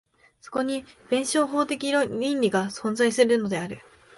[0.41, 2.73] そこに弁証法的論理がある
[3.37, 3.81] のである。